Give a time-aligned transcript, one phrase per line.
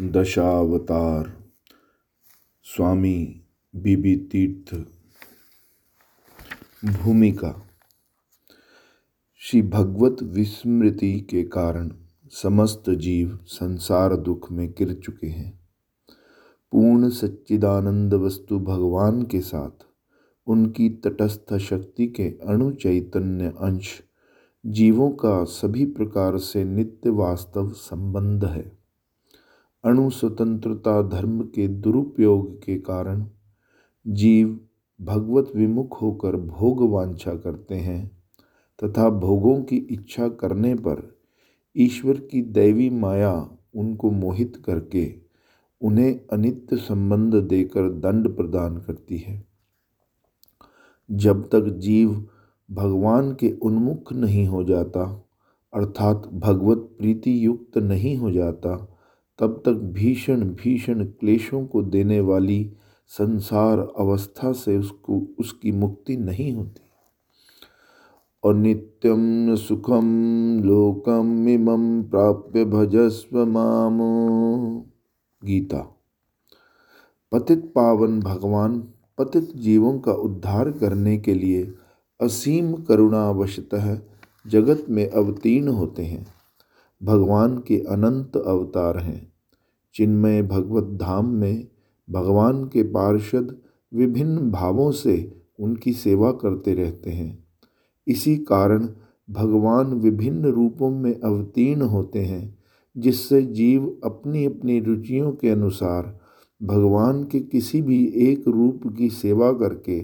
[0.00, 1.44] दशावतार,
[2.62, 3.40] स्वामी
[3.76, 4.74] बीबी तीर्थ
[7.02, 7.66] भूमिका।
[9.36, 11.92] श्री भगवत विस्मृति के कारण
[12.30, 15.60] समस्त जीव संसार दुख में गिर चुके हैं।
[16.72, 19.86] पूर्ण सच्चिदानंद वस्तु भगवान के साथ
[20.46, 24.02] उनकी तटस्थ शक्ति के अणु चैतन्य अंश
[24.66, 28.77] जीवों का सभी प्रकार से नित्य वास्तव संबंध है।
[29.88, 33.26] अणु स्वतंत्रता धर्म के दुरुपयोग के कारण
[34.06, 34.60] जीव
[35.00, 38.20] भगवत विमुख होकर भोग वांछा करते हैं
[38.84, 41.18] तथा भोगों की इच्छा करने पर
[41.76, 45.14] ईश्वर की दैवी माया उनको मोहित करके
[45.82, 49.44] उन्हें अनित्य संबंध देकर दंड प्रदान करती है।
[51.10, 52.26] जब तक जीव
[52.70, 55.26] भगवान के उन्मुख नहीं हो जाता,
[55.74, 58.94] अर्थात भगवत प्रीति युक्त नहीं हो जाता
[59.38, 62.72] तब तक भीषण भीषण क्लेशों को देने वाली
[63.08, 66.80] संसार अवस्था से उसको, उसकी मुक्ति नहीं होती।
[68.44, 70.06] और नित्यम सुखम
[70.64, 73.98] लोकम इमं प्राप्य भजस्व माम
[75.44, 75.96] गीता।
[77.32, 81.74] पतित पावन भगवान पतित जीवों का उद्धार करने के लिए
[82.20, 83.98] असीम करुणावशतः
[84.46, 86.37] जगत में अवतीर्ण होते हैं।
[87.02, 89.32] भगवान के अनंत अवतार हैं।
[89.94, 91.68] चिन्मय भगवत धाम में
[92.10, 93.56] भगवान के पार्षद
[93.94, 97.44] विभिन्न भावों से उनकी सेवा करते रहते हैं।
[98.06, 98.88] इसी कारण
[99.30, 102.58] भगवान विभिन्न रूपों में अवतीर्ण होते हैं,
[102.96, 106.18] जिससे जीव अपनी अपनी रुचियों के अनुसार
[106.62, 109.98] भगवान के किसी भी एक रूप की सेवा करके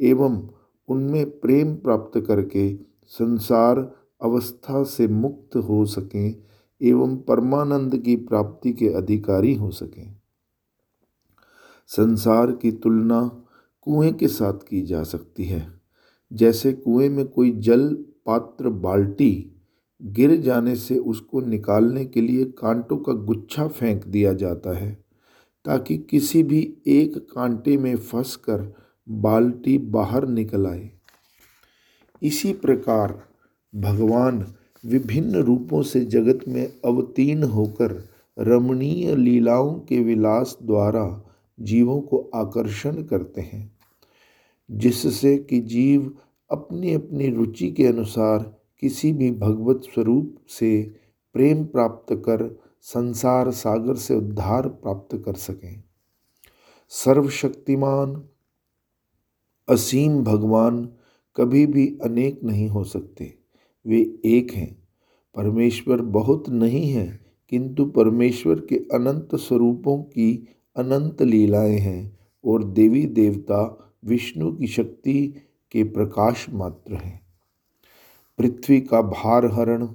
[0.00, 0.48] एवं
[0.88, 2.76] उनमें प्रेम प्राप्त करके
[3.06, 3.92] संसार
[4.26, 6.34] अवस्था से मुक्त हो सकें
[6.82, 10.16] एवं परमानंद की प्राप्ति के अधिकारी हो सकें।
[11.88, 13.20] संसार की तुलना
[13.80, 15.66] कुएँ के साथ की जा सकती है।
[16.32, 17.94] जैसे कुएँ में कोई जल
[18.26, 19.52] पात्र बाल्टी
[20.02, 25.04] गिर जाने से उसको निकालने के लिए कांटों का गुच्छा फेंक दिया जाता है,
[25.64, 28.74] ताकि किसी भी एक कांटे में फंसकर
[29.08, 30.90] बाल्टी बाहर निकल आए।
[32.22, 33.22] इसी प्रकार
[33.76, 34.54] भगवान
[34.86, 41.22] विभिन्न रूपों से जगत में अवतीर्ण होकर रमणीय लीलाओं के विलास द्वारा
[41.60, 43.78] जीवों को आकर्षण करते हैं,
[44.70, 46.16] जिससे कि जीव
[46.50, 50.94] अपनी अपनी रुचि के अनुसार किसी भी भगवत स्वरूप से
[51.32, 55.82] प्रेम प्राप्त कर संसार सागर से उद्धार प्राप्त कर सकें।
[56.88, 58.24] सर्वशक्तिमान,
[59.68, 60.88] असीम भगवान
[61.36, 63.35] कभी भी अनेक नहीं हो सकते।
[63.86, 64.88] वे एक हैं।
[65.34, 73.06] परमेश्वर बहुत नहीं है, किंतु परमेश्वर के अनंत स्वरूपों की अनंत लीलाएँ हैं और देवी
[73.06, 75.34] देवता विष्णु की शक्ति
[75.72, 77.20] के प्रकाश मात्र हैं।
[78.38, 79.88] पृथ्वी का भार हरण,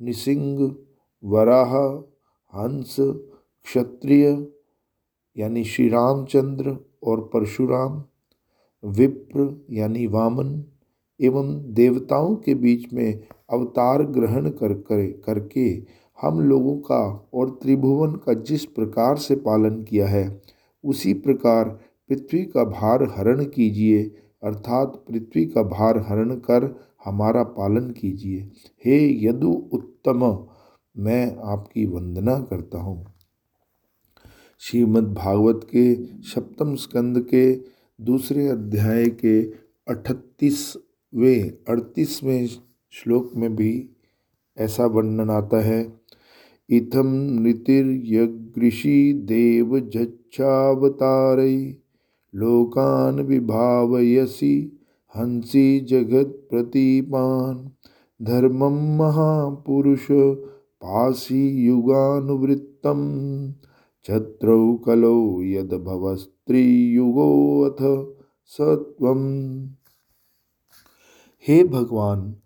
[0.00, 0.74] निसिंग,
[1.24, 1.74] वराह,
[2.52, 2.96] हंस,
[3.66, 4.46] क्षत्रिय,
[5.36, 8.04] यानी श्री रामचंद्र और परशुराम,
[8.84, 10.64] विप्र, यानी वामन,
[11.20, 15.82] एवं देवताओं के बीच में अवतार ग्रहण कर कर, करके
[16.22, 20.42] हम लोगों का और त्रिभुवन का जिस प्रकार से पालन किया है,
[20.84, 21.68] उसी प्रकार
[22.08, 24.02] पृथ्वी का भार हरण कीजिए,
[24.42, 26.64] अर्थात पृथ्वी का भार हरण कर
[27.04, 28.50] हमारा पालन कीजिए।
[28.84, 30.46] हे यदु उत्तम,
[30.98, 33.06] मैं आपकी वंदना करता हूँ।
[34.60, 37.54] श्रीमद् भागवत के सप्तम स्कंद के
[38.00, 39.42] दूसरे अध्याय के
[39.88, 42.46] अठतीसवें, अड़तीसवें
[42.90, 43.90] श्लोक में भी
[44.58, 46.04] ऐसा वर्णन आता है
[46.70, 47.06] इथम
[47.40, 51.76] नृतिर्यगृषि देव जच्छावतारै,
[52.34, 54.80] लोकान विभावयसि।
[55.16, 57.70] हँसी जगत प्रतीपान
[58.22, 60.06] धर्मम महापुरुष,
[60.82, 63.00] पासी युगानुवृत्तम।
[64.04, 68.06] छत्रौ कलौ यद अथ
[68.46, 69.68] सत्वम
[71.48, 72.36] हे भगवान,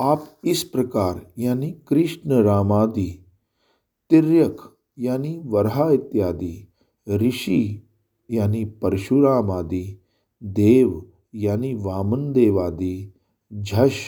[0.00, 3.24] आप इस प्रकार यानी कृष्ण रामादि,
[4.10, 4.56] तिर्यक
[4.98, 6.68] यानी वरहा इत्यादि,
[7.08, 7.82] ऋषि
[8.30, 10.00] यानी परशुराम आदि,
[10.44, 13.12] देव यानी वामन देव आदि
[13.52, 13.98] झश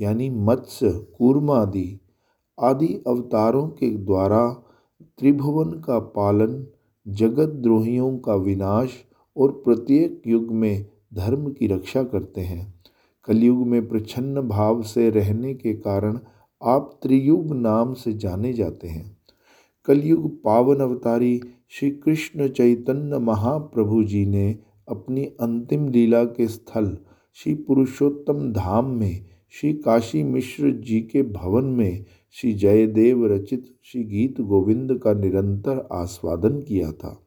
[0.00, 2.00] यानी मत्स्य कूर्म आदि
[2.60, 4.48] आदि अवतारों के द्वारा
[5.18, 6.66] त्रिभुवन का पालन
[7.08, 8.90] जगत द्रोहियों का विनाश
[9.36, 12.74] और प्रत्येक युग में धर्म की रक्षा करते हैं।
[13.24, 16.18] कलयुग में प्रछन्न भाव से रहने के कारण
[16.62, 19.16] आप त्रियुग नाम से जाने जाते हैं।
[19.84, 24.58] कलयुग पावन अवतारी श्री कृष्ण चैतन्य महाप्रभु जी ने
[24.88, 26.98] अपनी अंतिम लीला के स्थल
[27.34, 34.04] श्री पुरुषोत्तम धाम में, श्री काशी मिश्र जी के भवन में श्री जयदेव रचित श्री
[34.04, 37.22] गीत गोविंद का निरंतर आस्वादन किया था।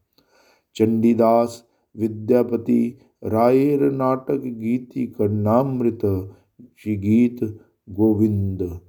[0.76, 1.66] चंडीदास,
[1.98, 6.02] विद्यापति, रायर नाटक गीति कर्णामृत,
[6.78, 7.44] श्री गीत
[7.90, 8.80] गोविंद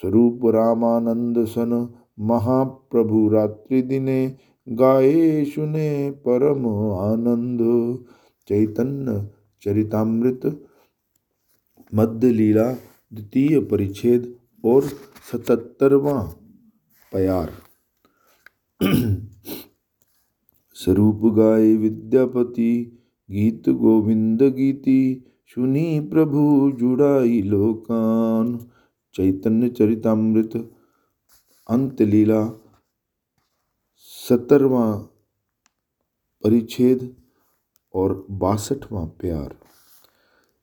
[0.00, 4.36] स्वरूप रामानंद सन, महाप्रभु रात्रि दिने
[4.68, 6.66] गाए सुने परम
[6.98, 7.60] आनंद।
[8.48, 9.28] चैतन्य
[9.62, 10.64] चरितामृत
[11.94, 12.72] मध्य लीला
[13.12, 14.82] द्वितीय परिच्छेद और
[15.32, 16.22] सतहत्तरवा
[17.12, 17.52] प्यार।
[20.74, 22.98] स्वरूप गाय विद्यापति,
[23.30, 28.58] गीत गोविंद गीति, सुनी प्रभु जुड़ाई लोकान।
[29.14, 30.70] चैतन्य चरितमृत
[31.70, 32.60] अंत लीला
[34.28, 34.92] सत्तरवा
[36.44, 37.16] परिच्छेद
[37.94, 39.54] और बासठवां प्यार।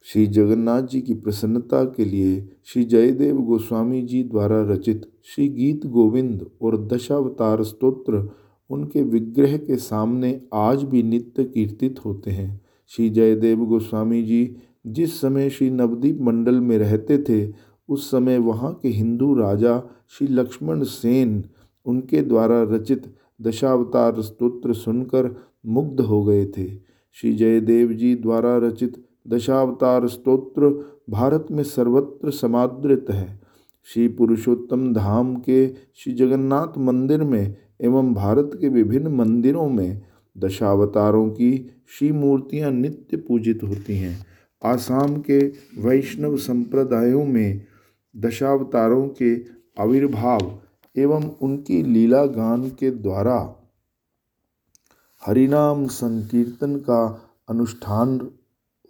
[0.06, 5.86] श्री जगन्नाथ जी की प्रसन्नता के लिए श्री जयदेव गोस्वामी जी द्वारा रचित श्री गीत
[5.86, 8.30] गोविंद और दशावतार स्तोत्र
[8.69, 14.56] उनके विग्रह के सामने आज भी नित्य कीर्तित होते हैं। श्री जयदेव गोस्वामी जी
[14.88, 17.54] जिस समय श्री नवदीप मंडल में रहते थे,
[17.90, 21.44] उस समय वहाँ के हिंदू राजा श्री लक्ष्मण सेन
[21.86, 25.35] उनके द्वारा रचित दशावतार स्तोत्र सुनकर
[25.65, 26.67] मुग्ध हो गए थे।
[27.11, 30.69] श्री जयदेव जी द्वारा रचित दशावतार स्तोत्र
[31.09, 33.39] भारत में सर्वत्र समादृत है।
[33.83, 40.01] श्री पुरुषोत्तम धाम के श्री जगन्नाथ मंदिर में एवं भारत के विभिन्न मंदिरों में
[40.38, 44.25] दशावतारों की श्री मूर्तियाँ नित्य पूजित होती हैं।
[44.63, 45.39] आसाम के
[45.79, 47.61] वैष्णव संप्रदायों में
[48.17, 49.35] दशावतारों के
[49.81, 50.39] आविर्भाव
[50.95, 53.55] एवं उनकी लीला गान के द्वारा
[55.25, 58.31] हरिनाम संकीर्तन का अनुष्ठान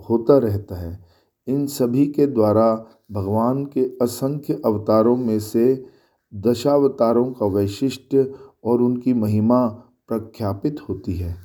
[0.09, 1.05] होता रहता है।
[1.47, 5.85] इन सभी के द्वारा भगवान के असंख्य अवतारों में से
[6.35, 9.67] दशावतारों का वैशिष्ट्य और उनकी महिमा
[10.07, 11.35] प्रख्यापित होती है।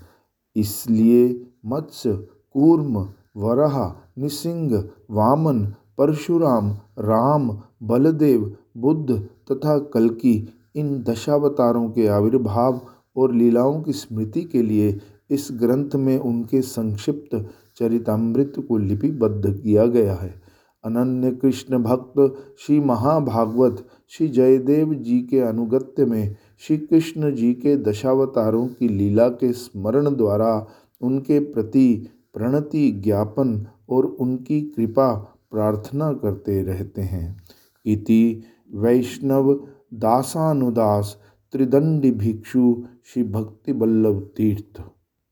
[0.56, 2.14] इसलिए मत्स्य,
[2.52, 5.64] कूर्म, वराह निसिंग वामन,
[5.98, 12.80] परशुराम, राम, बलदेव, बुद्ध तथा कलकी इन दशावतारों के आविर्भाव
[13.16, 15.00] और लीलाओं की स्मृति के लिए
[15.30, 20.42] इस ग्रंथ में उनके संक्षिप्त चरितमृत को लिपिबद्ध किया गया है।
[20.84, 27.76] अनन्य कृष्ण भक्त श्री महाभागवत श्री जयदेव जी के अनुगत्य में श्री कृष्ण जी के
[27.76, 30.66] दशावतारों की लीला के स्मरण द्वारा
[31.00, 35.12] उनके प्रति प्रणति ज्ञापन और उनकी कृपा
[35.50, 37.42] प्रार्थना करते रहते हैं।
[37.86, 38.42] इति
[38.74, 39.52] वैष्णव
[39.94, 41.16] दासानुदास
[41.52, 44.82] त्रिदंडी भिक्षु श्री भक्ति बल्लभ तीर्थ।